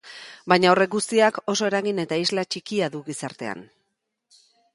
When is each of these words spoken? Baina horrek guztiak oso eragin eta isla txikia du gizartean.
Baina 0.51 0.69
horrek 0.71 0.89
guztiak 0.95 1.37
oso 1.53 1.67
eragin 1.67 2.01
eta 2.05 2.19
isla 2.23 2.47
txikia 2.49 2.91
du 2.97 3.03
gizartean. 3.11 3.63